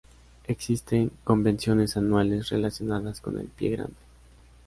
Existen 0.45 1.11
convenciones 1.23 1.95
anuales 1.95 2.49
relacionadas 2.49 3.21
con 3.21 3.37
el 3.37 3.49
Pie 3.49 3.69
Grande. 3.69 3.97